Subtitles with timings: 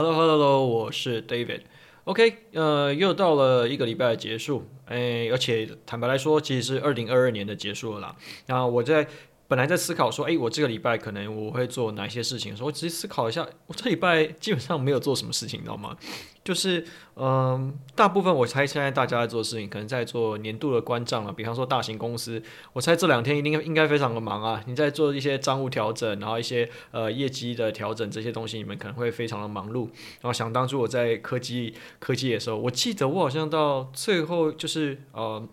[0.00, 1.60] Hello，Hello，Hello，我是 David。
[2.04, 8.16] OK，呃，又到了一个礼拜的结束，哎，而且坦白来说，其实是二零二二年的结束了啦。
[8.46, 9.06] 那我在。
[9.50, 12.56] 本来在思考说，哎，我这个礼拜可能我会做哪些事情？
[12.56, 15.96] 说，我只是思考一下，我这礼拜基本上没有做什么事情，你知道吗？
[16.44, 16.80] 就是，
[17.16, 21.32] 嗯、呃，大部分我猜现在大家在做事情，可能在做年度的关账了。
[21.32, 22.40] 比方说大型公司，
[22.72, 24.62] 我猜这两天一定应该非常的忙啊。
[24.68, 29.86] 你在做一些账务调整，然后一些呃业绩的调整这些东西，你们可能会非常的忙碌。
[30.20, 35.44] 然后想当初我在科技科技的时候，我记得我好像到最后就是呃。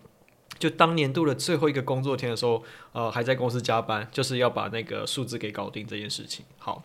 [0.58, 2.62] 就当年度的最后一个工作天的时候，
[2.92, 6.44] 呃，还在公司加班，就是要把那个数字给搞定这件事情。
[6.58, 6.82] 好，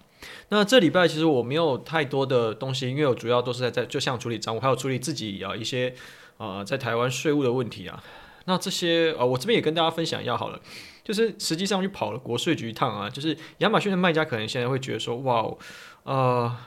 [0.50, 5.94] 那这礼拜其实我没有太多的东西，因为我主要都是在在就像处理账务，还有处理自己啊一些
[6.38, 8.04] 呃在台湾税务的问题啊。
[8.46, 10.60] 那这些呃，我这边也跟大家分享一下好了，
[11.04, 15.58] 就是实际上去跑了国税局一趟啊，就是亚马逊的卖家可能现在会觉得说，哇哦，
[16.04, 16.58] 呃。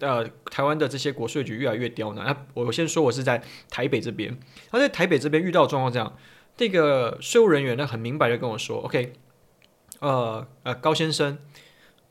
[0.00, 2.24] 呃，台湾的这些国税局越来越刁难。
[2.26, 4.38] 那我先说，我是在台北这边。
[4.70, 6.16] 他在台北这边遇到状况这样，
[6.56, 9.12] 这个税务人员呢很明白的跟我说：“OK，
[10.00, 11.38] 呃呃，高先生，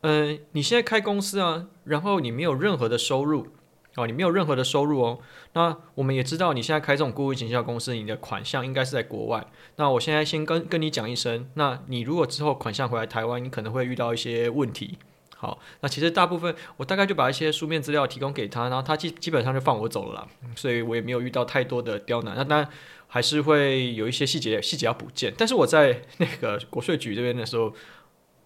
[0.02, 3.48] 嗯、你现在开公司啊，然后你没有任何的收入
[3.96, 5.20] 哦，你没有任何的收入哦。
[5.54, 9.46] 那我们也知道你现在开这种顾问行销公司，你的款项应该是在国外。
[9.76, 14.98] 那我现在先跟跟你讲一声，那你如果之后款项回来台湾，你可能会遇到一些问题。”
[15.42, 22.36] 好，那其实大部分我大概就把一些书面资料提供给他，然后他基基本上就放我走了啦，所以我也没有遇到太多的刁难。
[22.38, 22.70] 那当然
[23.08, 27.74] 还是会有一些细节细节要补件，但是我在 那个国税局这边的时候，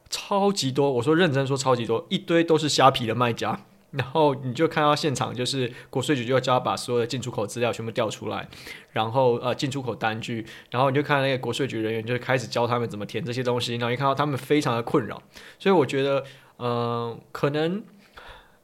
[0.09, 3.59] 超级多，我说认真说超级多，一堆都是虾皮的卖家，
[3.91, 8.47] 然后你就看到现场就是国税局就要叫他把所有的进出口资料全部调出来，
[8.93, 15.21] 然后呃进出口单据，然后你就看那个国税局人员就开始教他们怎么填这些东西，然后你看到他们非常的困扰，
[15.59, 16.23] 所以我觉得。
[16.57, 17.83] 嗯、呃，可能，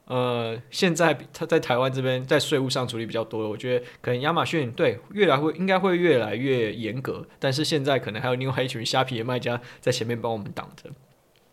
[0.06, 10.90] 呃，现在他在台湾这边在税务上处理比较多，我觉得可能亚马逊对越来会应该会越来越严格，但是现在可能还有另外一群虾皮的卖家在前面帮我们挡着。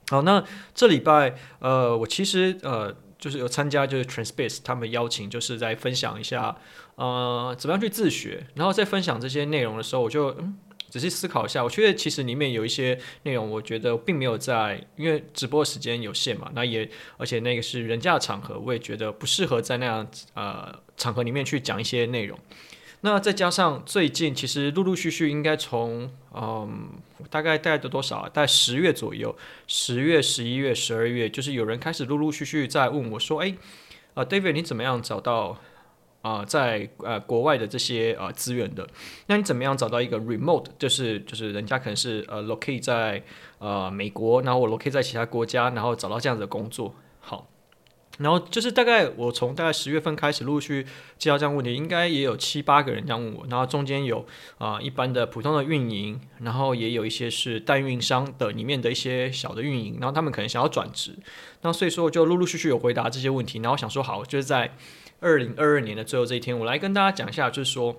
[0.09, 6.55] 好，那这礼拜呃，我其实呃就是有参加就是 Transpace 他们邀请，就是在分享一下
[6.95, 10.57] 呃怎么样去自学，然后在分享这些内容的时候，我就嗯。
[10.89, 22.37] 仔细思考一下，我觉得其实里面有一些内容，我觉得并没有在，因为直播时间有限嘛，那也而且那个是人家的场合，我也觉得不适合在那样呃场合里面去讲一些内容。
[23.01, 26.89] 那再加上最近其实陆陆续续应该从嗯
[27.29, 28.29] 大概大概都多少啊？
[28.29, 29.33] 大概十月左右，
[29.67, 33.55] 十月、十一月、十二月，就是有人开始陆陆续续在问我说：“哎，
[34.15, 35.57] 啊，David，你怎么样找到？”
[36.21, 38.85] 啊、在呃国外的这些呃资源的，
[39.27, 40.65] 那你怎么样找到一个 remote？
[40.77, 43.23] 就是就是人家可能是呃 locate 在
[43.59, 46.93] 呃美国，然后我 locate 在其他国家，然后找到这样子的工作。
[47.21, 47.47] 好，
[48.17, 50.85] 然后就是大概我从大概十月份开始陆续
[51.17, 54.25] 接到这样问题，应该也有七八个人这样问我，然后中间有
[54.57, 61.15] 啊、一般的普通的运营，然后也有一些是代运营商的里面的一些小的运营，然后他们可能想要转职，
[61.61, 64.75] 那所以说我就陆陆续续有回答这些问题，然后想说好就是在。
[65.19, 67.95] 二零二二年的最后这一天，我来跟大家讲一下，就是说，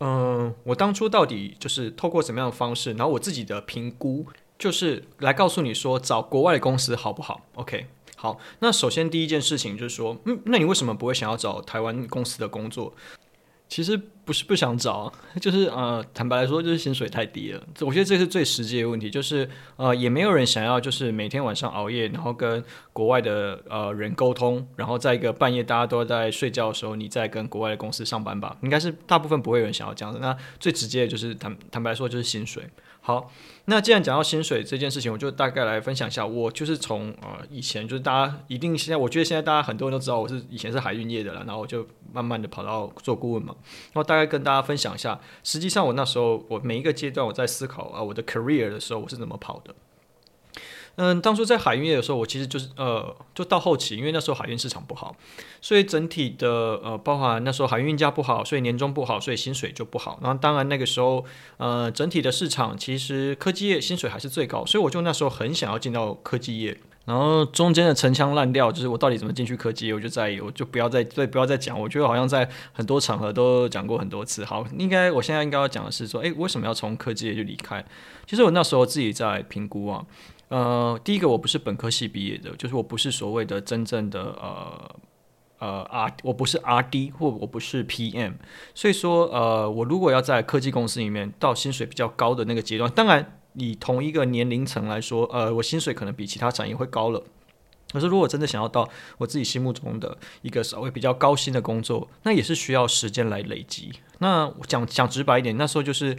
[0.00, 4.26] 嗯、我当初到底就是透过什么样的方式，然后我自己的评估，
[4.58, 12.94] 就是来告诉你说，找国外的公司好不好？OK，好，那首先第一件事情就是说，嗯，那你为什么不会想要找台湾公司的工作？
[13.68, 17.62] 其实不是不想找， 就是呃，坦白来说，就是薪水太低了。
[17.80, 22.62] 我觉得这是最实际的问题，就是呃，也没有人想要就是每天晚上熬夜，然后跟
[22.92, 28.56] 国外的呃人沟通，然后在一个半夜大家都在睡觉的时候，你再跟国外的公司上班吧。
[28.62, 30.20] 应该是大部分不会有人想要这样子。
[30.20, 32.62] 那最直接的就是坦坦白说，就是薪水。
[33.00, 33.32] 好，
[33.66, 36.26] 那既然讲到薪水这件事情，我就大概来分享一下。
[36.26, 43.54] 我就是从呃以前就是大家一定现在，我觉得现在大家很多人都知道我是以前是海运业的了，然后我就慢慢的跑到做顾问嘛。
[43.92, 49.72] 然后大概跟大家分享一下，实际上我那时候我每一个阶段我在思考啊我的 career 的时候我是怎么跑的。
[50.96, 55.16] 嗯，当初在海运业的时候，我其实就是呃，就到后期，因为那时候海运市场不好，
[55.60, 56.48] 所以整体的
[56.84, 60.18] 呃，包含那时候海运价不好，所以年终不好，所以薪水就不好。
[60.22, 61.24] 然后当然那个时候，
[61.56, 66.76] 呃，整体的市场其实科技业薪水还是最高，所以我就那时候很想要进到科技业。
[67.04, 71.78] 然后中间的陈腔滥调，就是我到底怎么进去科技业，我就在意我就不要再再不要再讲。
[71.78, 74.44] 我觉得好像在很多场合都讲过很多次。
[74.44, 77.84] 好，应该我现在应该要讲的是说，诶，为什么要从科技业就离开？
[78.24, 80.04] 其实我那时候自己在评估啊。
[80.52, 84.96] 呃，第一个我不是本科系毕业的，就是我不是所谓的真正的呃
[85.60, 88.34] 呃 R，我不是 RD 或我不是 PM，
[88.74, 97.22] 所以说呃，我如果要在科技公司里面到薪水比较高的那个阶段，当然以同一个年龄层来说，呃，我薪水可能比其他产业会高了。
[97.90, 103.90] 可是如果真的想要到我自己心目中的一个稍微比较高薪的工作，那也是需要时间来累积。
[104.18, 106.16] 那讲讲直白一点，那时候就是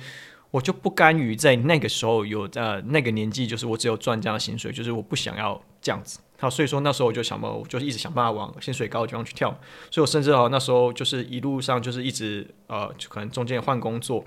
[0.54, 6.20] 我就不甘于在那个时候有呃那个年纪，就是我只有赚这样的薪水，就是我不想要这样子。
[6.40, 9.50] 好，所以说那时候我就想嘛，我就一直想办法往薪水高的地方去跳。
[9.90, 14.24] 所以我甚至啊那时候就是一路上就是一直呃，就可能中间换工作，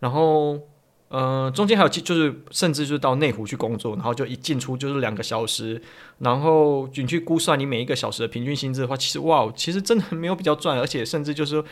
[0.00, 0.60] 然后。
[1.08, 5.80] 呃，中间还有就是，甚至就是到内湖去工作，然后就一进出就是两个小时，
[6.18, 11.62] 然后你去估算你每一个小时的平均薪资的话，其实哇，其实真的没有比较赚，而且甚至就是。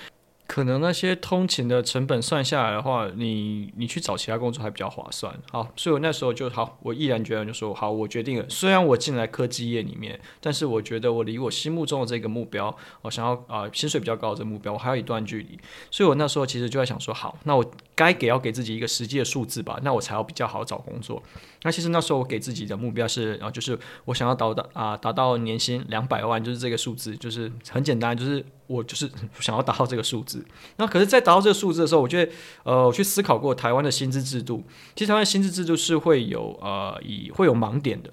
[0.52, 5.34] 可能那些通勤的成本算下来的话，你你去找其他工作还比较划算。
[5.50, 8.44] 好，所以我那时候就好，我毅然决然就说好，我决定了。
[8.50, 15.58] 虽然我进来科技业里面，但是我觉得我离我心目中的这个目标，我想要啊、薪水比较高的这个目标，我还有一段距离。
[15.90, 17.64] 所以我那时候其实就在想说，好，那我
[17.94, 21.22] 该给要给自己一个实际的数字吧，那我才要比较好找工作。
[21.62, 28.44] 那其实那时候我给自己的目标是，啊，就是我想要达到啊达到年薪两百万，就是这个数字，就是很简单，就是。
[28.66, 29.10] 我就是
[29.40, 30.44] 想要达到这个数字，
[30.76, 32.32] 那可是，在达到这个数字的时候，我觉得，
[32.64, 34.64] 呃，我去思考过台湾的薪资制度，
[34.94, 38.10] 其实台湾薪资制度是会有呃，以会有盲点的。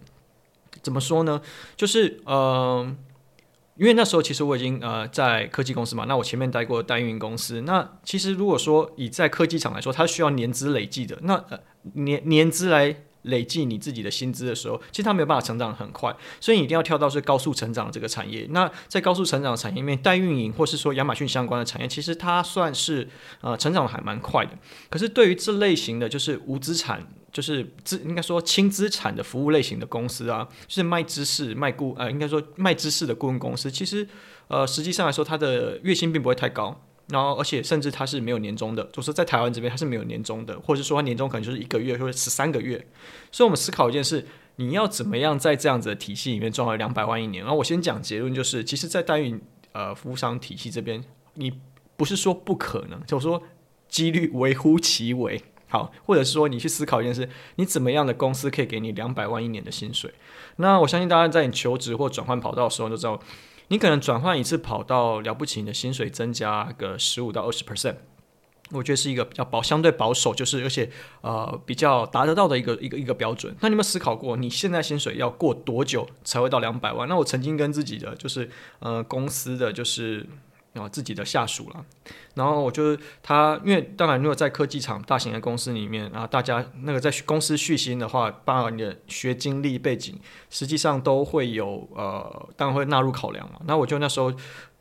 [0.81, 1.41] 怎么说呢？
[1.75, 2.95] 就是呃，
[3.75, 11.59] 因为那时候其实我已经呃在科技公司嘛，那我前面待过代运营公司，那其实如果说以在科技厂来说，它需要年资累计的，那呃
[11.93, 13.03] 年年资来。
[13.23, 18.47] 累计你自己的薪资的时候，其实它没有办法成长很快，所以你一定要跳到是高速成长的这个产业。
[18.51, 23.07] 那在高速成长的产业里面，代运营或是说亚马逊相关的产业，其实它算是
[23.41, 24.51] 呃成长还蛮快的。
[24.89, 34.07] 可是对于这类型的就是无资产，就是资应该说轻资产的服务类型的公司啊，就是卖知识、卖顾呃应该说卖知识的顾问公司，其实
[34.47, 36.81] 呃实际上来说，它的月薪并不会太高。
[37.09, 42.77] 然后，而且甚至它是没有年终的，就是在台湾这边它是没有年终的，或者是说它年终可能就是一个月或者十三个月。
[43.31, 44.27] 所以，我们思考一件事：
[44.57, 47.43] 你要怎么样在这样子的体系里面赚回两百万一年？
[47.43, 49.41] 然后我先讲结论，就是其实，在代运
[49.71, 51.03] 呃服务商体系这边，
[51.33, 51.51] 你
[51.97, 53.41] 不是说不可能，就是说
[53.87, 55.41] 几率微乎其微。
[55.67, 60.13] 好，或者是说你去思考一件事：你怎么样的公司可以给你两百万一年的薪水？
[60.57, 63.19] 那我相信大家在你求职或转换跑道的时候都知道。
[63.69, 67.95] 你可能转换一次跑到了不起，你的薪水增加个十五到二十 percent，
[68.71, 73.55] 我觉得是一个比较保相对保守，就是而且呃比较达得到的一个一个一个标准。
[73.61, 77.07] 那你有没有思考过，你现在薪水要过多久才会到两百万？
[77.07, 78.49] 那我曾经跟自己的就是
[78.79, 80.27] 呃公司的就是。
[80.79, 81.85] 啊，自己的下属了，
[82.35, 93.59] 然后我就他，因为当然，如果在科技厂大型的公司里面啊，大家那个在公司续薪的话，包括你的学经历背景，实际上都会有呃，当然会纳入考量嘛。
[93.65, 94.31] 那我就那时候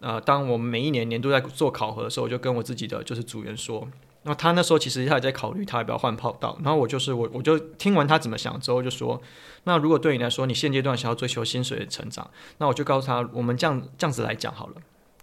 [0.01, 3.89] 呃，当我们每一年年度在做考核的时候，我就跟我自己的就是组员说，
[4.23, 6.57] 那他那时候其实他也在考虑他要不要换跑道。
[6.63, 9.21] 然后我就是我我就听完他怎么想之后，就说，
[9.65, 14.75] 那如果对你来说，你现阶段想要追求薪水的成长，那我就告诉他，我们这样这样子来讲好了。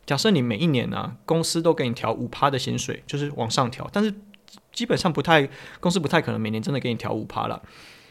[0.05, 4.13] 假设你每一年呢、公司都给你调五趴的薪水，就是往上调，但是
[4.71, 5.49] 基本上不太，
[5.79, 7.61] 公司不太可能每年真的给你调五趴了。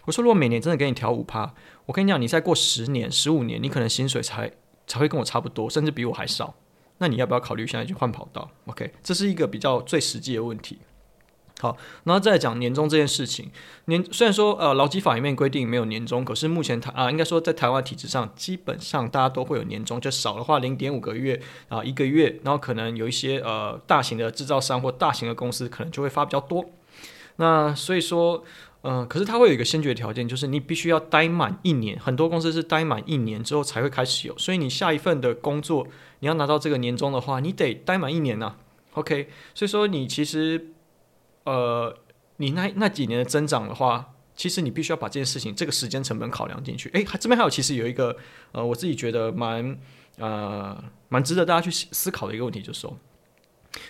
[0.05, 1.55] 我说如果每年真的给你调五趴，
[1.87, 4.51] 我跟你讲，你再过十年、十五年，你可能薪水才
[4.87, 6.55] 才会跟我差不多，甚至比我还少。
[6.99, 10.79] 那你要不要考虑现在去换跑道？OK，这是一个比较最实际的问题。
[11.61, 13.49] 好，然后再讲年终这件事情。
[13.85, 26.67] 年虽然说呃劳基法里面规定没有年终，可是目前台啊应该说在台湾体制上，基本上大家都会有年终，就少的话零点五个月啊一个月，然后可能有一些呃大型的制造商或大型的公司可能就会发比较多。
[27.37, 28.43] 那所以说，
[28.83, 35.87] 嗯、可是它会有一个先决条件，就是你必须要待满一年，很多公司是待满一年之后才会开始有，所以你下一份的工作
[36.19, 38.57] 你要拿到这个年终的话，你得待满一年呐、
[38.95, 40.73] OK，所以说你其实。
[41.45, 41.97] 呃，
[42.37, 46.91] 你那那几年的增长的话，其实你必须要把这件事情这个时间成本考量进去。
[46.95, 48.17] 诶，这边还有其实有一个
[48.53, 49.79] 呃，我自己觉得蛮
[50.19, 52.97] 呃蛮值得大家去思考的一个问题，就是说，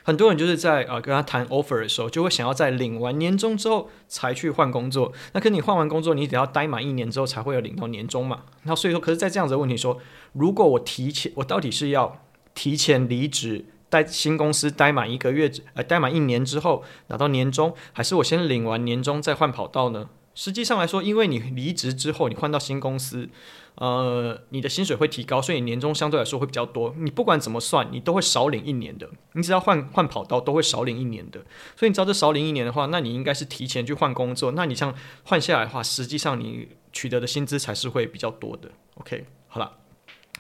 [0.02, 5.12] 很多人就是在呃跟他谈 offer 的时候，就会想要在领完年终之后才去换工作。
[5.32, 8.44] 那跟你换完工作，你得要待满一年之后才会有领到年终嘛。
[8.64, 9.98] 那所以说，可是，在这样子的问题说，
[10.32, 12.20] 如果我提前，我到底是要
[12.54, 13.66] 提前离职？
[13.94, 20.08] 在新公司待满一个月，呃，待满一年之后拿到年终，还是我先领完年终再换跑道呢？
[20.34, 23.28] 实际上来说，因为你离职之后，你换到新公司，
[23.76, 26.92] 呃，你的薪水会提高，所以年终相对来说会比较多。
[26.98, 29.08] 你不管怎么算，你都会少领一年的。
[29.34, 31.38] 你只要换换跑道，都会少领一年的。
[31.76, 34.50] 所以你知道这少领一年的话，那你应该是提前去换工作。
[34.56, 38.72] 那你像换下来的话，实际上你取得的薪资才是会比较多的。
[38.96, 39.83] OK，好了。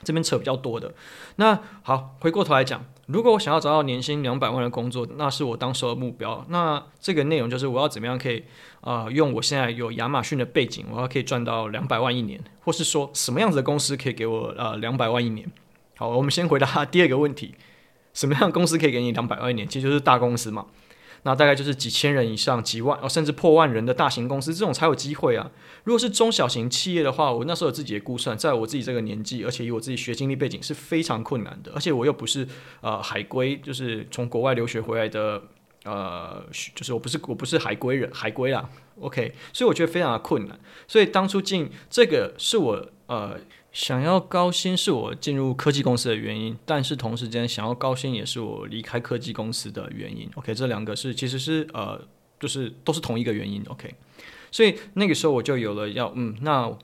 [0.04, 0.92] 这边扯比较多的。
[1.36, 6.44] 那好，回过头来讲，如果我想要找到年薪两百万的工作，那是我当时的目标。
[6.48, 8.44] 那这个内容就是我要怎么样可以、
[8.82, 15.50] 呃，用我现在有亚马逊的背景，我要可以赚到两百万一年，或是说什么样子的公司可以给我呃两百万一年？
[15.96, 17.54] 好，我们先回答第二个问题，
[18.12, 19.66] 什么样公司可以给你两百万一年？
[19.66, 20.66] 其实就是大公司嘛。
[21.24, 25.50] 那大概就是几千人以上、几万哦，甚至破万人的大型公司，这种才有机会啊。
[25.82, 32.46] 如果是中小型企业的话，我那时候有自己的估算，在我自己这个年纪，而且以我自己学经历背景是非常困难的，而且我又不是
[32.80, 35.42] 呃海归，就是从国外留学回来的，
[35.84, 38.68] 呃，就是我不是我不是海归人，海归啦。
[39.00, 40.58] OK，所以我觉得非常的困难。
[40.86, 43.38] 所以当初进这个是我呃。
[43.74, 50.30] 想要高薪是我进入科技公司的原因，但是同时间想要高薪也是我离开科技公司的原因。
[50.36, 52.00] OK，这两个是其实是呃，
[52.40, 53.62] 就是都是同一个原因。
[53.66, 53.94] OK，
[54.50, 56.74] 所以那个时候我就有了要嗯，那。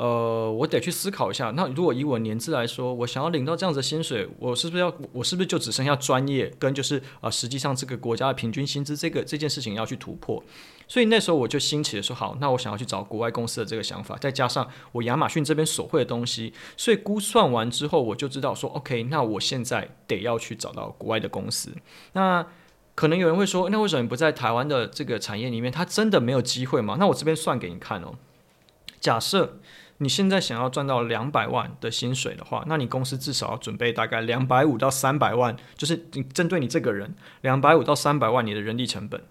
[0.00, 1.50] 呃，我得去思考一下。
[1.50, 10.42] 那如果以我年资来说，我想要领到这样子的薪水，我是不是要，我是不是就只剩下专业跟就是啊、实际上这个国家的平均薪资这个这件事情要去突破？
[10.88, 21.74] 所以那时候我就兴起的说，好，那我想要去找国外公司的这个想法，再加上我亚马逊这边所会的东西，所以估算完之后，我就知道说，OK，那我现在得要去找到国外的公司。
[22.14, 22.46] 那
[22.94, 25.70] 可能有人会说，那为什么你不在台湾的这个产业里面？
[25.70, 26.96] 他真的没有机会吗？
[26.98, 28.14] 那我这边算给你看哦。
[29.00, 29.58] 假设
[30.02, 39.22] 你现在想要赚到两百万的薪水的话，那你公司至少要准备大概两百五到三百万，就是你针对你这个人两百五到三百万你的人力成本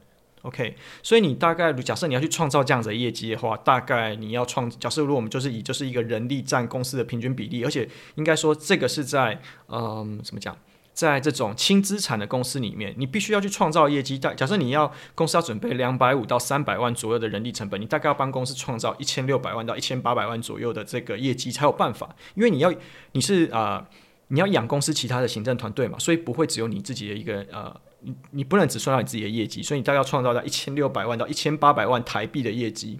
[0.43, 0.75] ，OK？
[1.01, 10.55] 所以你大概假设你要去创造这样子的业绩的话，大概你要创假设如果我们就是以就是一个人力占公司的平均比例，而且应该说这个是在嗯怎么讲？
[10.99, 14.19] 在这种轻资产的公司里面，你必须要去创造业绩。
[14.19, 22.13] 假设你要公司要准备两百五到三百万左右的人力成本，你大概要帮公司创造一千六百万到一千八百万左右的这个业绩才有办法。
[22.35, 22.73] 因为你要
[23.13, 23.87] 你是啊、
[24.27, 32.99] 你要养公司其他的行政团队嘛，所以不会只有你自己的一个呃，你你不能只算到你自己的业绩，所以你大概要创造到一千六百万到一千八百万台币的业绩。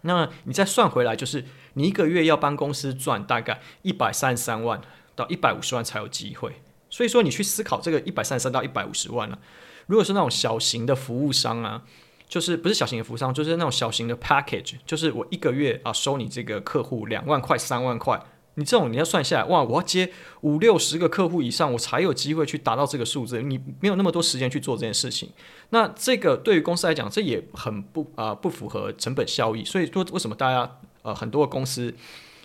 [0.00, 1.44] 那你再算回来，就是
[1.74, 4.80] 你一个月要帮公司赚大概一百三十三万
[5.14, 6.62] 到一百五十万才有机会。
[6.90, 9.38] 所以说，你去思考这个一百三十三到一百五十万啊，
[9.86, 11.82] 如果是那种小型的服务商啊，
[12.28, 18.18] 就是不是小型的服务商，就是那种小型的 package，就是我一个月啊收你这个客户两万块、三万块，
[18.54, 23.42] 你这种你要算下来，哇，我要接五六十个客户以上，我才有机会去达到这个数字。
[23.42, 25.30] 你没有那么多时间去做这件事情，
[25.70, 29.64] 那这个对于公司来讲，这也很不啊、不符合成本效益。
[29.64, 31.94] 所以说，为什么大家呃很多公司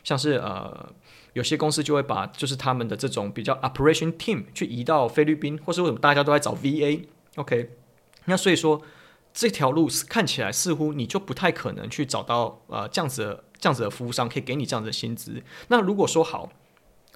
[0.03, 0.89] 像是呃。
[1.33, 7.69] 有些公司就会把就是他们的这种比较 operation team 去移到菲律宾，或是为什么大家都在找 VA？OK，
[8.25, 8.81] 那所以说
[9.33, 15.43] 这条路看起来似乎你就不太可能去找到呃这样子的这样子的服务商可以给你这样子的薪资。
[15.67, 16.51] 那如果说好。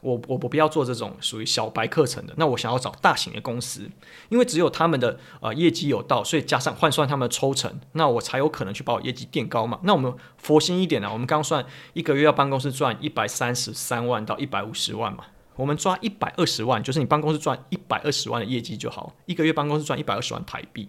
[0.04, 3.89] 我我我不要做这种属于小白课程的，那我想要找大型的公司，
[4.30, 9.80] 因为只有他们的呃业绩有到，所以加上换算他们的抽成，那我才有可能去把我业绩垫高嘛。
[9.84, 15.25] 那我们佛心一点呢、我们刚算一个月要帮公司赚一百三十三万到一百五十万嘛，
[15.56, 20.88] 我们抓一百二十万，就是你帮公司赚一百二十万的业绩就好，一个月帮公司赚一百二十万台币。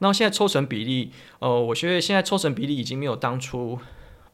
[0.00, 3.78] 那现在抽成比例，呃，我觉得现在抽成比例已经没有当初。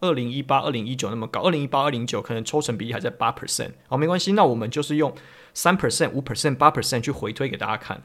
[0.00, 5.14] 二零一八、二零一九那么高，二零一八、二零一九可能抽成比例还在八 percent，好，没关系，那我们就是用
[5.52, 8.02] 三 percent、五 percent、八 percent 去回推给大家看。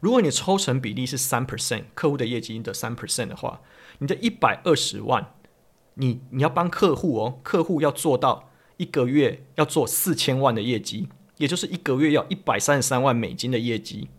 [0.00, 3.62] 如果你抽成比例是三 percent，客户的业绩的三 percent 的话，
[3.98, 5.32] 你的一百二十万，
[5.94, 14.10] 你你要帮客户哦，客户要做到一个月要做四千万的业绩，也就是一个月要一百三十三万美金的业绩。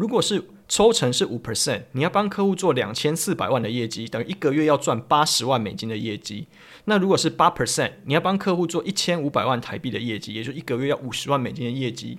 [0.00, 6.46] 如果是抽成是五 percent，你要帮客户做两千四百万的业绩，等于一个月要赚八十万美金的业绩。
[6.86, 12.16] 那如果是八 percent，你要帮客户做一千五百万台币的业绩，也就一个月要五十万美金的业绩。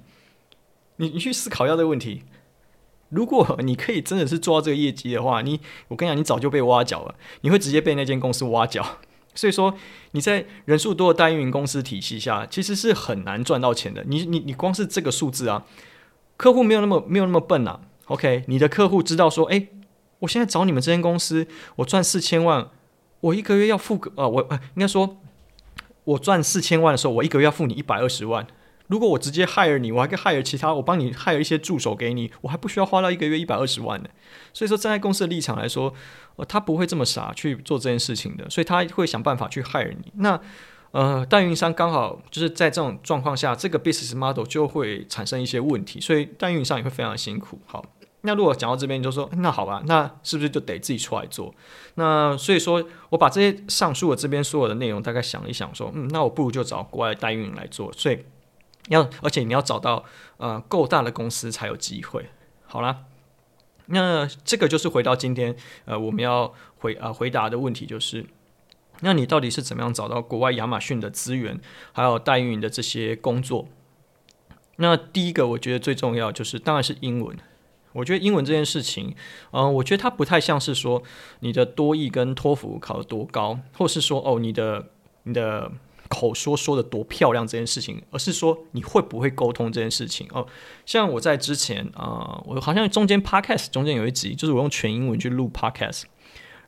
[0.98, 2.22] 你你去思考一下这个问题。
[3.10, 9.00] 如果你可以真的是做到这个业绩的话，你我跟你讲，你早就被挖角了，你会直接被那间公司挖角。
[9.34, 9.74] 所以说
[10.12, 14.04] 你在人数多的代运营公司体系下，其实是很难赚到钱的。
[14.08, 15.66] 你你你光是这个数字啊，
[16.42, 17.82] 客户没有那么没有那么笨啊。
[18.06, 19.68] OK，你的客户知道说，诶，
[20.18, 21.46] 我现在找你们这间公司，
[21.76, 22.68] 我赚四千万，
[23.20, 25.18] 我一个月要付个，呃，我呃，应该说，
[26.04, 28.48] 我赚四千万的时候，我一个月要付你一百二十万。
[28.88, 34.10] 如果我直接 hire 你，我还可以 hire 其他，我帮你 hire 一些助手给你，我还不需要花到一个月一百二十万呢。
[34.52, 35.94] 所以说，站在公司的立场来说，
[36.38, 40.12] 呃，他不会这么傻去做这件事情的，所以他会想办法去 hire 你。
[40.16, 40.42] 那
[40.92, 47.60] 呃，代运营商刚好就是在这种状况下，这个 business model 就会产生一些问题，所以代运营商也会非常辛苦。
[47.66, 47.86] 好。
[48.24, 51.52] 那如果讲到这边，你就说那好吧，那是不是就得自己出来做？
[51.96, 57.92] 那所以说我把这些上述的这边所有的内容大概想一想，说嗯，那我不如就找国外代运营来做。
[57.94, 58.24] 所以
[58.90, 60.06] 要而且你要找到
[60.38, 62.30] 呃够大的公司才有机会。
[62.68, 63.06] 好啦，
[63.88, 65.56] 那这个就是回到今天
[65.86, 68.24] 呃我们要回呃回答的问题，就是
[69.02, 71.60] 那你到底是怎么样找到国外亚马逊的资源，
[71.92, 73.68] 还有代运营的这些工作？
[74.78, 77.38] 那第一个我觉得最重要就是当然是英文。
[77.94, 79.14] 我觉得英文这件事情，
[79.52, 81.04] 嗯、我觉得它不太像是说
[81.42, 84.88] 你的多译跟托福考得多高，或是说哦你的
[85.24, 85.70] 你的
[86.08, 90.48] 口说说得多漂亮这件事情，而是说你会不会沟通这件事情哦。
[90.86, 96.04] 像我在之前啊、我好像中间 podcast 中间有一集，就是我用全英文去录 podcast，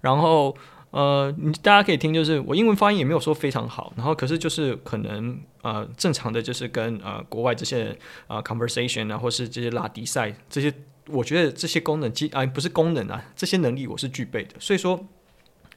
[0.01, 0.57] 然后
[0.93, 7.97] 呃，你大家可以听，就是我英文发音也没有说非常好，然后可是就是可能呃正常的就是跟呃国外这些人
[8.27, 10.73] 啊、conversation 啊，或是这些拉迪赛这些。
[11.07, 14.51] 我觉得这些功能，基啊不是功能啊，这些能力我是具备的。
[14.57, 15.05] 所以说，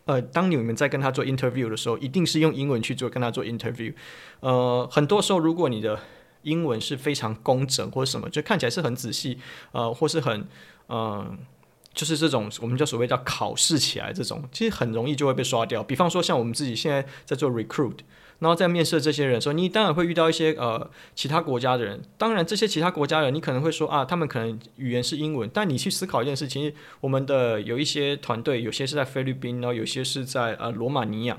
[0.04, 3.92] 呃，当你们在跟他做 interview 的时候，一定是用英文去做跟他做 interview。
[4.38, 5.99] 呃，很多时候如果你的
[6.42, 9.40] 英文是非常工整或者什么，就看起来是很仔细，
[9.73, 10.46] 呃，或是很
[10.87, 11.37] 呃，
[11.97, 15.83] 就是这种我们叫所谓叫考试起来这种，其实很容易就会被刷掉。
[15.83, 17.97] 比方说像我们自己现在在做 recruit。
[18.38, 22.03] 然后在面试这些人的时候，你当然会遇到一些呃其他国家的人。
[22.19, 25.49] 当然，这些其他国家的人，你可能会说啊，他们可能语言是英文。
[25.55, 31.38] 但你去思考一件事情，我们的有一些团队，有些是在菲律宾，然后有些是在呃罗马尼亚。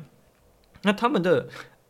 [0.82, 1.48] 那他们的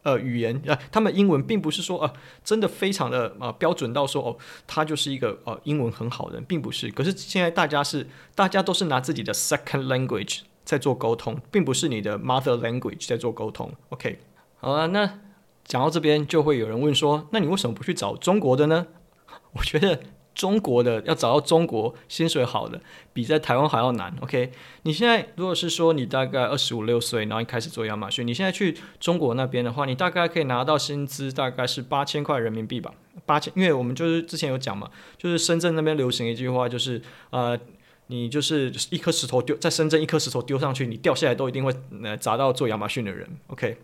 [0.07, 6.89] 呃语言啊、呃，他们英文并不是说呃真的非常的呃标准到说哦，他就是一个呃英文很好的人，并不是。
[6.91, 13.69] 可是现在大家是大家都是拿自己的 second language 在做沟通，并不是你的 mother language 在做沟通。
[13.89, 14.19] OK。
[14.59, 15.19] 好啊，那
[15.65, 18.87] 讲到这边就会有人问说，那你为什么不去找中国的呢？
[19.53, 19.99] 我觉得
[20.37, 22.79] 中国的要找到中国薪水好的，
[23.11, 24.15] 比在台湾还要难。
[24.21, 24.51] OK，
[24.83, 32.93] 你现在如果是说你大概二十五六岁，然后你开始做亚马逊，你现在去中国那边的话，你大概可以拿到薪资大概是八千块人民币吧，
[33.25, 37.01] 八千，因为我们就是之前有讲嘛，就是深圳那边流行一句话，就是
[37.31, 37.59] 呃，
[38.05, 43.27] 你就是一颗石头丢在深圳，一颗石头丢上去，你掉下来都一定会呃砸到做亚马逊的人。
[43.47, 43.77] OK。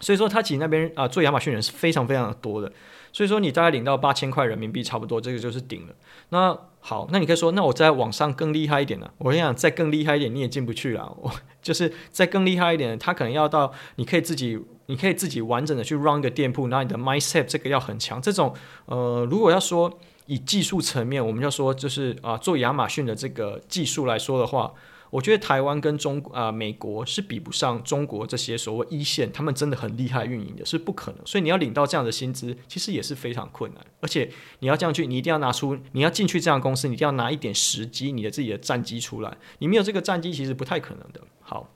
[0.00, 2.72] 所以说，他其实那边啊、做亚马逊人是非常非常的多的。
[3.18, 5.94] 所以说，你大概领到八千块人民币，差不多这个就是顶了。
[6.28, 9.10] 那好，那你可以说，那我在网上更厉害一点呢？
[9.18, 11.12] 我跟你讲，再更厉害一点，你也进不去了。
[11.20, 11.28] 我
[11.60, 18.22] 就是再更厉害一点，他可能要到你可以自己，你可以自己完整的去 run 一个店铺，那你的 mindset 这个要很强。
[18.22, 18.54] 这种
[18.86, 24.72] 呃，如果要说以技术层面，我们要说就是啊、做亚马逊的这个技术来说的话。
[25.10, 31.26] 我觉得台湾跟中啊、美国是比不上中国这些所谓一线，他们真的很厉害运营的，是不可能。
[31.26, 33.84] 所以你要领到这样的薪资，其实也是非常困难。
[34.00, 39.36] 而且你要这样去，你一定要拿出，你要进去这样公司，你一定要拿一点时机，你的自己的战绩出来。
[39.58, 41.22] 你没有这个战绩，其实不太可能的。
[41.40, 41.70] 好，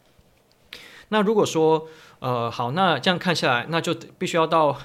[1.09, 4.79] 那如果说呃好，那这样看下来，那就必须要到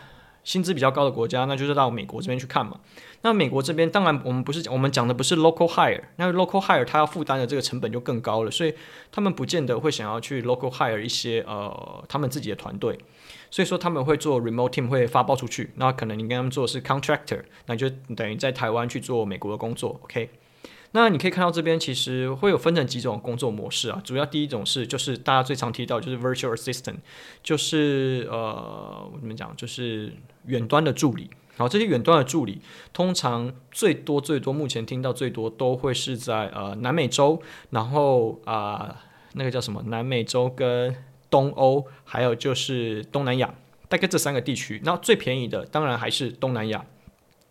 [0.47, 2.79] 薪资比较高的国家，那就是到美国这边去看嘛。
[3.21, 8.73] 那美国这边当然我们不是我们讲的不是 local hire，那 local hire 他要负担的这个成本就更高了，所以
[9.11, 12.97] 他们不见得会想要去 local hire 一些呃他们自己的团队，
[13.51, 20.29] 所以说他们会做 remote team 会发包出去，那可能你跟他们做的是 contractor，那就等于在台湾去做美国的工作，OK？
[20.91, 26.97] 那你可以看到这边其实会有分成几种工作模式啊，主要第一种是就是大家最常提到就是 virtual assistant，
[27.43, 30.13] 就是呃我怎么讲就是
[30.45, 31.29] 远端的助理。
[31.57, 32.61] 然后这些远端的助理，
[32.93, 38.95] 通常最多最多，目前听到最多都会是在呃南美洲，然后啊、
[39.33, 40.95] 那个叫什么南美洲跟
[41.31, 43.51] 东欧，还有就是东南亚，
[43.89, 44.79] 大概这三个地区。
[44.85, 46.85] 那最便宜的当然还是东南亚，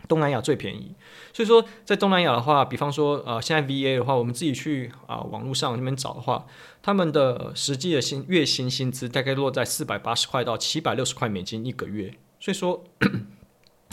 [0.08, 0.94] 东南亚最便宜。
[1.32, 6.46] 所以说在东南亚的话，比方说呃现在 VA 的话，我们自己去啊、网络上那边找的话，
[6.82, 12.14] 他们的实际的薪月薪薪资大概落在四百八十块到七百六十块美金一个月。
[12.40, 12.84] 所以说。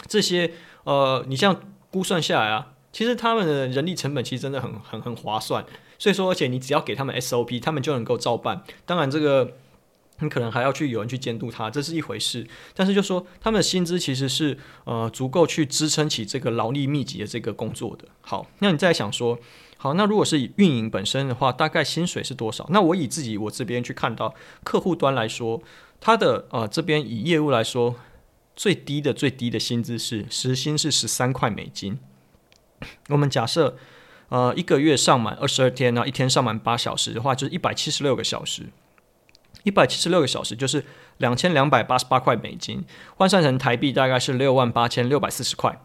[0.08, 0.52] 这些
[0.84, 5.66] 呃，你像估算下来啊，其实他们的人力成本其实真的很很很划算。
[5.98, 8.64] 所以说，而且你只要给他们 SOP，他们就能够照办。
[8.86, 9.54] 当然，这个
[10.24, 12.48] 你可能还要去有人去监督他，这是一回事。
[12.74, 18.08] 但是就说他们的薪资其实是呃足够去支撑起这个劳力密集的这个工作的。
[18.22, 19.38] 好，那你再想说，
[19.78, 22.66] 好，那如果是以运营本身的话，大概薪水是多少？
[22.70, 24.34] 那我以自己我这边去看到
[24.64, 25.62] 客户端来说，
[26.00, 27.96] 他的呃这边以业务来说。
[28.56, 31.98] 最低的最低的薪资是时薪是十三块美金。
[33.10, 33.76] 我们假设，
[34.30, 38.68] 呃，一个月上满二十二天，然后一天上满八小时的话，就是一百七十六个小时。
[39.64, 40.84] 一百七十六个小时就是
[41.18, 42.84] 两千两百八十八块美金，
[43.16, 45.82] 换算成台币大概是六万八千六百四十块。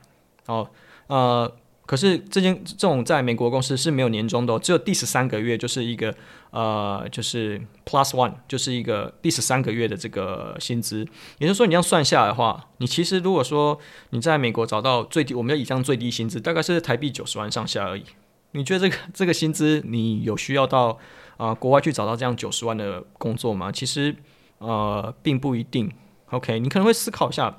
[0.46, 0.68] 哦，
[1.06, 1.52] 呃，
[1.86, 6.14] 可是这间这种在美国公司是没有年终的，只有第十三个月就是一个
[6.50, 11.06] 呃，就是 plus one，就是一个第十三个月的这个薪资。
[11.38, 13.78] 也就是说，你这样算下来的话，你其实如果说
[14.10, 18.04] 你在美国找到最低，我们要以上最低薪资大概是台币九十万上下而已。
[18.52, 20.98] 你觉得这个这个薪资，你有需要到
[21.38, 23.72] 啊、国外去找到这样九十万的工作吗？
[23.72, 24.14] 其实
[24.58, 25.90] 呃并不一定。
[26.28, 27.56] OK，你可能会思考一下。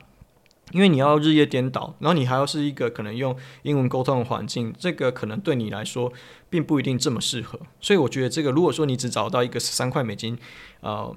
[0.71, 6.13] 因为你要日夜颠倒，然后你还要是一个可能用英文沟通的环境，这个可能对你来说
[6.47, 7.59] 并不一定这么适合。
[7.81, 10.37] 所以我觉得这个，如果说你只找到一个十三块美金，
[10.81, 11.15] 呃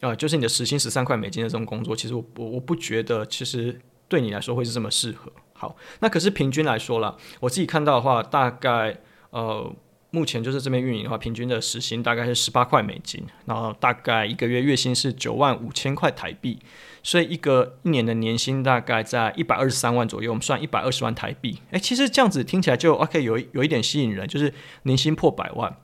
[0.00, 5.30] 呃，就是你的时薪十三块美金的这种工作，其实我我我不觉得其实对你来说会是这么适合。
[5.52, 9.70] 好，那可是平均来说啦，我自己看到的话，大概呃。
[10.10, 16.58] 目前就是这边运营的话，平均的时薪大概是十八块美金，然后大概一个月月薪是九万五千块台币，
[17.02, 20.30] 所以一个一年的年薪大概在一百二十三万左右。
[20.30, 25.76] 我们算一百二十万台币，诶，其实这样子听起来就 OK，有有一点吸引人，就是年薪破百万。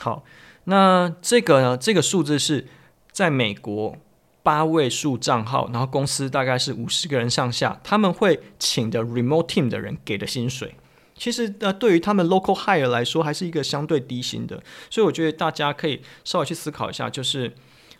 [0.00, 0.24] 好，
[0.64, 2.66] 那这个呢，这个数字是
[3.10, 3.96] 在美国
[4.42, 10.74] 八位数账号，然后公司大概是五十个人上下，他们会请的 remote team 的人给的薪水。
[11.18, 17.52] 其实呃，对于他们 local hire 来说，还是一个相对低薪的，所以我觉得大家可以稍微去思考一下，就是，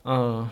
[0.04, 0.48] 呃，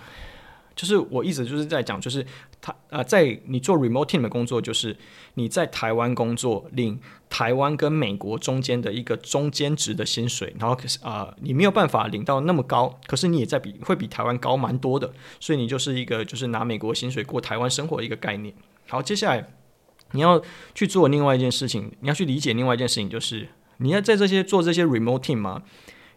[0.74, 2.26] 就是我一直就是在讲，就是
[2.61, 4.96] 他呃，在你做 remote team 的工作，就是
[5.35, 7.00] 你在台湾工作，领
[7.31, 18.52] 台湾跟美国中间的一个中间值的薪水，然后可是啊，你没有办法领到那么高，可是你也在比会比台湾高蛮多的，所以你就是一个就是拿美国薪水过台湾生活的一个概念。
[18.88, 19.52] 好，接下来。
[20.12, 20.40] 你要
[20.75, 25.62] 去做另外一件事情，你要去理解另外一件事情，就是你要在这些做这些 remote team 嘛，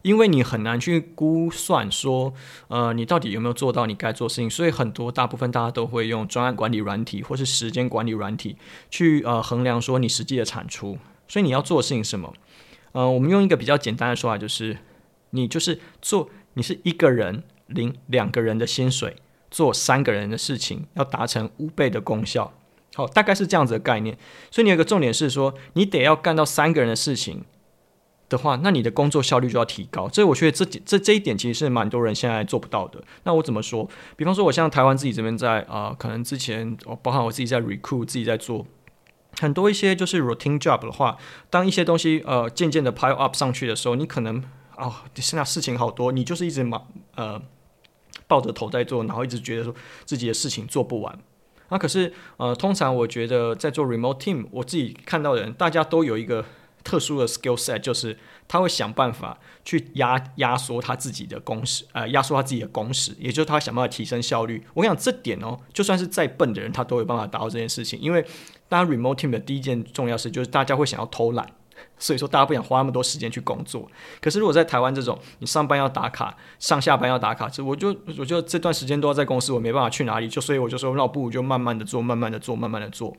[0.04, 2.34] 因为你很难去估算说，
[2.68, 8.56] 呃，你到底有没有做到你该做的事情，所以很多大部分大家都会用专案管理软体或是时间管理软体
[8.90, 10.98] 去呃衡量说你实际的产出。
[11.28, 12.34] 所以你要做的事情什么？
[12.94, 14.78] 呃，我们用一个比较简单的说法，就是
[15.32, 19.16] 你就是做，你是一个人领两个人的薪水，
[19.52, 22.54] 做三个人的事情，要达成五倍的功效。
[22.96, 24.18] 好，大概是这样子的概念。
[24.52, 27.46] 所以你有一个重点是说，你得要干到三个人的事情
[28.28, 30.10] 的话，那你的工作效率就要提高。
[30.10, 33.04] 这我觉得这这这一点其实是蛮多人现在做不到的。
[33.24, 33.88] 那我怎么说？
[34.16, 38.66] 比方说，我像台湾自己这边在啊、呃，可能之前我包含我自己在 recruit，自己在做
[39.40, 41.18] 很多一些就是 routine job 的话，
[41.50, 44.44] 当一些东西呃渐渐的 pile up 上去的时候，你可能
[44.76, 47.42] 哦，现在事情好多，你就是一直忙呃
[48.28, 49.74] 抱着头在做，然后一直觉得说
[50.06, 51.20] 自己的事情做不完。
[51.70, 56.44] 那、可是，呃，通常我觉得在做 remote team，我自己看到的人，大家都有一个
[56.84, 64.66] 特殊的 skill set，就是他会想办法去压压缩他自己的工时，呃，压缩他自己的工时，也就是他想办法提升效率。
[64.74, 68.26] 我想这点哦，就算是再笨的人，他都有办法达到这件事情，因为
[68.68, 71.48] 当然 remote team 的第一件重要事就是大家会想要偷懒。
[71.98, 73.90] 所以说，大家不想花那么多时间去工作。
[74.22, 83.16] 可是，如果在台湾这种，你上班要打卡，上下班要打卡，就我就我就这段时间都要在公司，我没办法去哪里，就所以我就说，那不如就慢慢的做，慢慢的做，慢慢的做。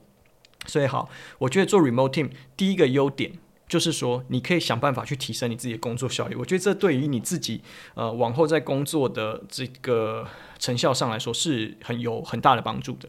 [0.67, 3.33] 所以好，我觉得做 remote team 第一个优点
[3.67, 6.35] 就是说，你可以想办法去提升你自己的工作效率。
[6.35, 7.63] 我觉得这对于你自己
[7.95, 10.27] 呃往后在工作的这个
[10.59, 13.09] 成效上来说是很有很大的帮助的。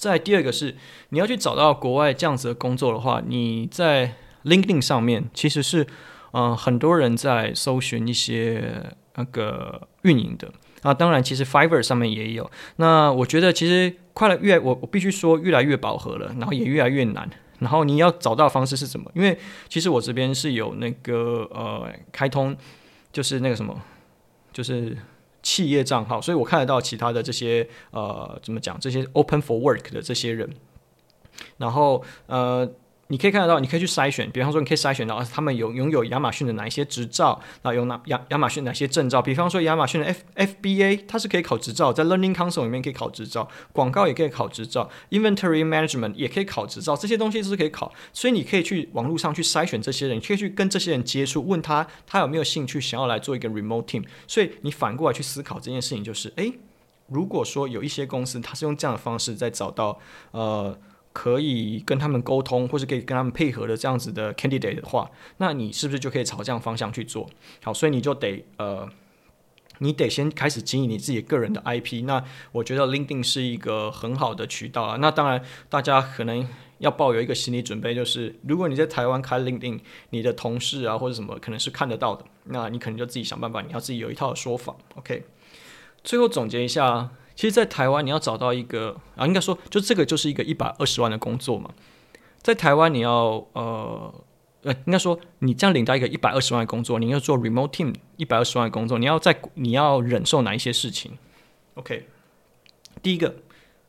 [0.00, 0.74] 再第二个是，
[1.10, 5.82] 你要去找到国外这样子的工作的话，你在 LinkedIn 上面其实是，
[6.32, 8.82] 嗯、呃，很多人在搜寻一些
[9.16, 10.94] 那个运营的啊。
[10.94, 12.50] 当然，其实 Fiverr 上面也有。
[12.76, 17.28] 那我觉得其实快了越，我我必须说越来越饱和了，然后也越来越难。
[17.58, 19.12] 然后你要找到方式是什么？
[19.14, 22.56] 因为其实我这边是有那个呃开通，
[23.12, 23.78] 就是那个什么，
[24.50, 24.96] 就是。
[25.42, 28.78] 企业账号，所以我看得到其他的这些呃，怎么讲？
[28.80, 30.50] 这些 open for work 的这些人，
[31.58, 32.70] 然后呃。
[33.10, 39.20] 你可以看得到，你可以去筛选，比方说，你可以筛选到他们有拥有亚马逊的哪一些执照，那有哪亚亚马逊哪些证照？
[39.20, 47.92] 比方说，亚马逊的 F FBA 它是可以考执照，在 Learning Council 里面可以考执照，广告也可以考执照，Inventory Management 也可以考执照，这些东西都是可以考。
[48.12, 54.04] 所以你可以去网络上去筛选这些人，你可以去跟这些人接触，问他他有没有兴趣想要来做一个 Remote Team。
[54.28, 56.52] 所以你反过来去思考这件事情，就是诶，
[57.08, 59.98] 如果说有一些公司它是用这样的方式在找到
[60.30, 60.78] 呃。
[61.12, 67.28] 可以跟他们沟通，或是可以跟他们配合的这样子的 candidate 的话，那你是不是就可以朝这样方向去做？
[67.64, 68.88] 好，所以你就得呃，
[69.78, 72.04] 你得先开始经营你自己个人的 IP。
[72.04, 74.96] 那我觉得 LinkedIn 是一个很好的渠道啊。
[75.00, 76.46] 那当然，大家可能
[76.78, 84.76] 要抱有一个心理准备，就是如果你在台湾开 LinkedIn，你的同事啊或者什么可能是看得到的，那你可能就自己想办法，你要自己有一套的说法。
[84.94, 85.24] OK，
[86.04, 87.10] 最后总结一下。
[87.40, 91.70] 其实，在台湾你要找到一个啊，应该说，就这个就是一个一百二十万的工作嘛。
[92.42, 94.14] 在台湾你要呃
[94.60, 101.16] 呃，应该说你这样领到一个一百二十万的工作，你要做 remote team 一百二十万的工作，你要在你要忍受哪一些事情
[101.76, 102.08] ？OK，
[103.02, 103.36] 第一个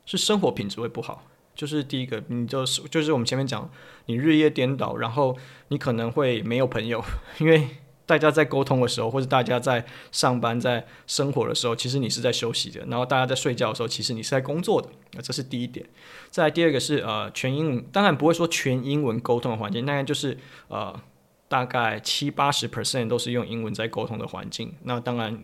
[0.06, 3.70] 是生活品质会不好，就是第一个，你就是就是我们前面讲，
[4.06, 5.36] 你日夜颠倒，然后
[5.68, 7.04] 你可能会没有朋友，
[7.40, 7.68] 因为。
[8.06, 14.90] 大家在沟通的时候，或者大家在上班、在生活的时候，其实你是在休息的；然后大家在睡觉的时候，其实你是在工作的。
[15.14, 15.86] 那这是第一点。
[16.30, 20.38] 再来第二个是呃全英文，当然不会说全英文沟通的环境，大概就是
[20.68, 21.00] 呃
[21.48, 24.74] 大概七八十 percent 都是用英文在沟通的环境。
[24.84, 25.44] 那当然，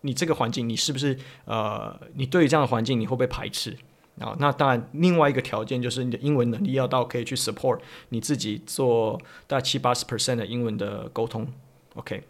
[0.00, 3.76] 你这个环境，你是不是呃你对于这样的环境，你会不会排斥？
[4.18, 11.46] 啊，那当然，另外一个条件就是你的英文能力要到可以去 support 你自己做大概七八十 percent 的英文的沟通。
[11.98, 12.22] OK，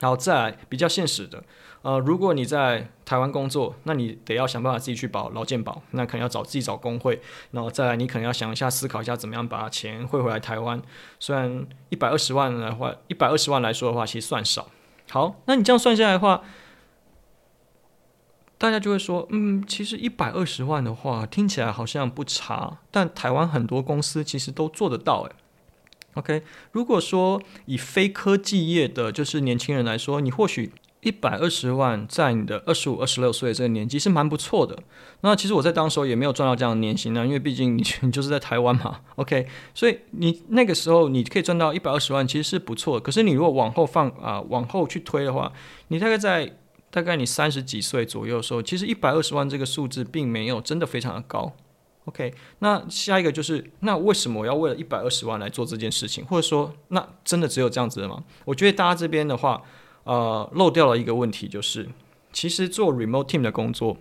[0.00, 1.42] 然后再来比较现实的，
[1.80, 7.20] 呃，如果你在台湾工作，那你得要想办法自己去保劳健保，那可能要找自己找工会，
[7.52, 10.82] 然后再来你可能要想一下思考一下怎么样把钱汇回来台湾。
[11.18, 14.68] 虽然一百二十万的话，一百二十万来说的话，其实算少。
[15.10, 16.42] 好，那你这样算下来的话，
[18.58, 25.34] 大家就会说，嗯，其实一百二十万的话听起来好像不差，但台湾很多公司其实都做得到，诶。
[26.14, 26.42] OK，
[26.72, 34.76] 如果说以非科技业的，就是年轻人来说，你或许一百二十万，在你的二十五、二十六岁这个年纪是蛮不错的。
[35.22, 39.00] 那其实我在当时候也没有赚到这样的年薪呢，因为毕竟你你 就是在台湾嘛。
[39.16, 42.98] OK，所以你那个时候你可以赚到一百二十万，其实是不错。
[43.00, 45.52] 可是你如果往后放啊、往后去推的话，
[45.88, 46.56] 你大概在
[46.90, 51.52] 大概你三十几岁左右的时候，其实一百二十万这个数字并没有真的非常的高。
[52.10, 56.24] OK，那下一个就是，那为什么我要为了一百二十万来做这件事情？
[56.26, 58.24] 或者说，那真的只有这样子的吗？
[58.44, 59.62] 我觉得大家这边的话，
[60.02, 61.88] 呃，漏掉了一个问题，就是
[62.32, 63.96] 其实做 remote team 的工作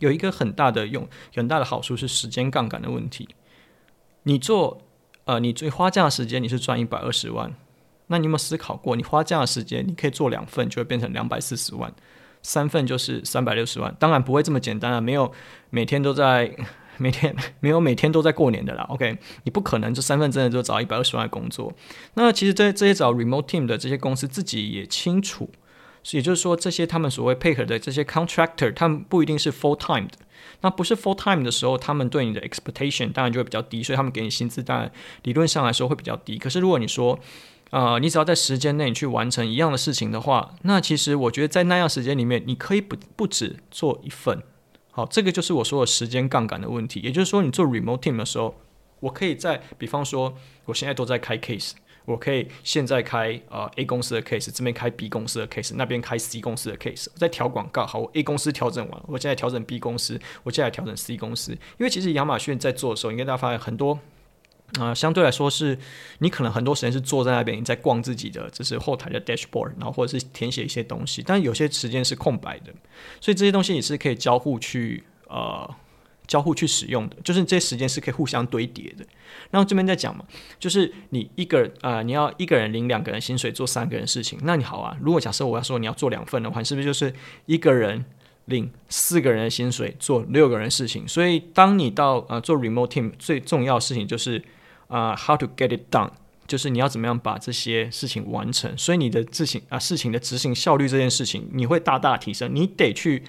[0.00, 3.26] 有一个很大的用，很大的好处是时间杠杆的问题。
[4.24, 4.82] 你做，
[5.24, 7.54] 呃，你最花这样的时间，你是赚一百二十万，
[8.08, 11.90] 那你有没有思考过，你花这样的时间，你可以做两份，就会变成两百四十万，
[12.42, 13.96] 三份就是三百六十万。
[13.98, 15.32] 当然不会这么简单啊，没有
[15.70, 16.54] 每天都在。
[16.98, 21.72] 每天没有每天都在过年的啦，OK，你不可能这三份真的就找一百二十万的工作。
[22.14, 25.50] 那其实这这些找 remote team 的这些公司自己也清楚，
[26.12, 30.18] 也就是说，这些他们所谓配合的这些 contractor，他们不一定是 full time 的。
[30.60, 34.90] 那不是 full time 的时候，他们对你的 expectation 当然就会比较低，所以他们给你薪资当然
[35.22, 36.38] 理论上来说会比较低。
[36.38, 37.18] 可是如果你说，
[37.70, 44.42] 呃，你只要在时间内去完成一样的事情的话，那其实我觉得在那样时间里面，你可以不不止做一份。
[44.96, 47.00] 好，这个就是我说的时间杠杆的问题。
[47.00, 48.54] 也就是说，你做 remote team 的时候，
[49.00, 50.32] 我可以在，比方说，
[50.66, 51.72] 我现在都在开 case，
[52.04, 57.84] 我可以现在开呃 A 公司的 case，这边开 B 公司的 case，那边开 C 公司的 case，我在调广告。
[57.84, 61.50] 好，我 A 公司调整完，我现在调整 B 公司，我现在调整 C 公司。
[61.50, 63.98] 因为其实亚马逊在做的时候，应该大家发现很多。
[64.78, 65.78] 啊、呃，相对来说是，
[66.18, 72.72] 你可能很多时间是坐在那边，你在逛自己的，就是后台的 dashboard，然后或者是填写一些东西，但有些时间是空白的，
[73.20, 75.68] 所以这些东西也是可以交互去呃
[76.26, 79.04] 交互去使用的，就是这些时间是可以互相堆叠的。
[79.50, 80.24] 然后这边在讲嘛，
[80.58, 87.14] 就是你一个啊、呃，你要一个人领两个人薪水做三个人事情，那你好啊，如果假设我要说你要做两份的话，是不是就是
[87.46, 88.04] 一个人？
[88.46, 94.44] 领四个人的薪水做六个人事情，所以当你到呃做 remote team 最重要事情就是
[94.88, 96.10] 啊、how to get it done，
[96.46, 103.24] 就是你要怎么样把这些事情完成，所以你的执行啊事情的执行效率这件事情你会大大提升，你得去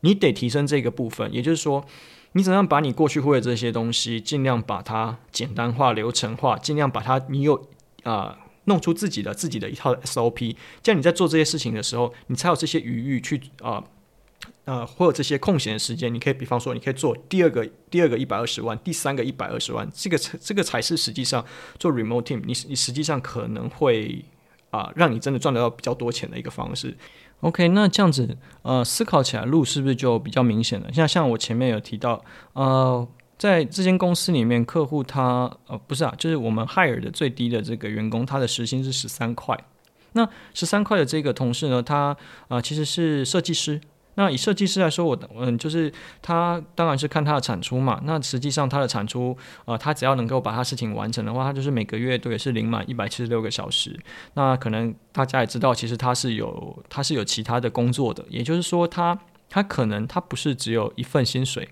[0.00, 1.84] 你得提升这个部分，也就是说
[2.32, 7.68] 你怎样把你过去会的这些东西尽量把它简单化、流程化，尽量把它你有
[8.02, 13.82] 啊、弄出自己的自己的一套 SOP，这样你在做这些事情的时候，你才有这些余裕去啊。
[14.66, 21.44] 呃，或者这些空闲的时间，你可以比方说，你可以做第二个第二个一百二十万，第三个一百二十万，这个才这个才是实际上
[21.78, 24.24] 做 remote team，你你实际上可能会
[24.70, 26.96] 啊、让你真的赚得到比较多钱的一个方式。
[27.42, 30.92] OK，那这样子呃，思考起来路是不是就比较明显了？
[30.92, 32.24] 像像我前面有提到，
[32.54, 33.06] 呃，
[33.38, 39.56] 在这间公司里面，客户他呃不是啊，就是我们 hire 的最低的这个员工，他的时薪是十三块。
[40.12, 42.16] 那十三块的这个同事呢，他
[42.48, 43.80] 啊、其实是设计师。
[44.16, 48.00] 那以设计师来说，我嗯，就是他当然是看他的产出嘛。
[48.04, 53.98] 那实际上他的产出，呃，他只要能够把他事情完成的话，他就是每个月都也是领满一百七十六个小时。
[54.34, 61.68] 那可能大家也知道，其实他是有他是有其他的工作的，也就是说，他他可能他不是只有一份薪水。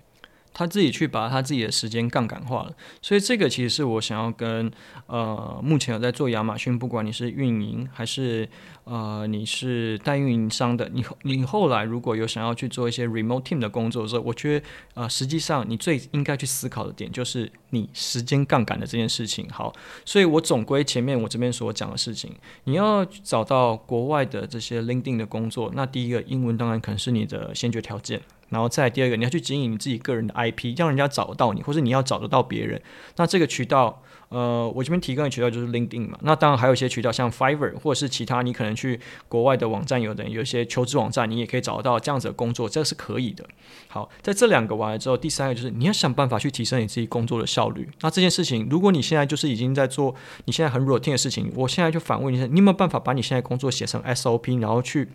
[0.57, 4.71] 他自己去把他自己的时间杠杆化了，所以这个其实是我想要跟
[5.05, 8.47] 呃目前有在做亚马逊，不管你是运营还是
[8.85, 19.45] 呃你是代运营商的，你你后来如果有想要去做一些 remote team 的工作的时候，我觉得呃实际上你最应该去思考的点就是你时间杠杆的这件事情。
[19.49, 19.73] 好，
[20.05, 22.31] 所以我总归前面我这边所讲的事情，
[22.63, 28.21] 你要找到国外的这些 LinkedIn 的工作，那第一个英文当然可能是你的先决条件。
[28.49, 32.81] 然后再第二个，你要去经营你自己个人的 IP，让人家找得到你，或者你要找得到别人。
[33.17, 36.17] 那这个渠道，呃，我这边提供的渠道就是 LinkedIn 嘛。
[36.21, 43.45] 那当然还有一些渠道，像 Fiverr 或者是其他，你可能去国外的网站，有的有一些求职网站，你也可以找到这样子的工作，这是可以的。
[43.87, 47.89] 好，在这两个完了之后，第三个就是你要想办法去提升你自己工作的效率。
[48.01, 50.13] 那这件事情，如果你现在就是已经在做
[50.45, 55.09] 你现在很 routine 的事情，我现在就反问一下，你有没有办法把你现在工作写成 SOP，然后去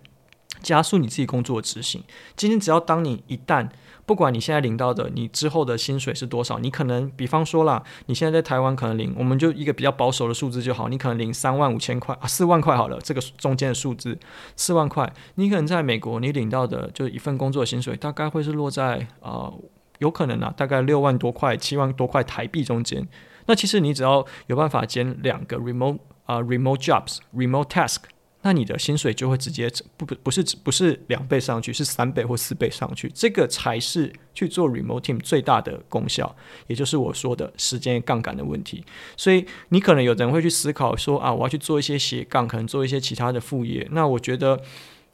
[0.63, 2.03] 加速你自己工作的执行？
[2.37, 3.69] 今天只要当你一旦
[4.07, 6.59] 不管你现在领到的，你之后的薪水是多少？
[6.59, 14.19] 你可能，比方说啦，你现在在台湾可能领，我们就一个比较保守的数字就好，你可能领三万五千块啊，四万块好了，这个中间的数字
[14.57, 15.13] 四万块。
[15.37, 19.61] 你可能在美国，你领到的就一份工作的薪水，大概会是落在啊、呃，
[19.99, 23.07] 有可能啊，大概六万多块、七万多块台币中间。
[23.47, 27.99] 那其实你只要有办法兼两个 remote 啊、remote jobs、remote task。
[28.43, 36.35] 那你的薪水就会直接不不不是不是两倍上去，是三倍或四倍上去，这个才是去做 remote team 最大的功效，
[36.67, 38.85] 也就是我说的时间杠杆的问题。
[39.17, 43.87] 所以你可能有人会去思考说啊，我要去做一些斜杠，可能做一些其他的副业。
[43.91, 44.61] 那我觉得，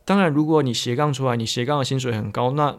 [0.05, 2.79] 当然如果你斜杠出来，你斜杠的薪水很高，那。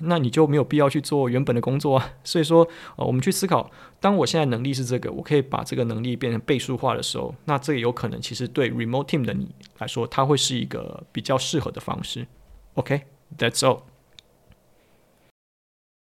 [0.00, 2.12] 那你就没有必要去做原本的工作啊。
[2.24, 2.66] 所以说，
[2.96, 12.26] 呃，我们去思考，当我现在能力是这个，我可以把这个能力变成倍数化的时候，那这个有可能其实对 remote team 的你来说，它会是一个比较适合的方式。
[12.74, 13.80] OK，that's all。